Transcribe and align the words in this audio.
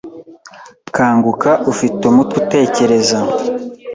Kanguka 0.95 1.51
ufite 1.71 2.01
umutwe 2.05 2.35
utekereza 2.43 3.19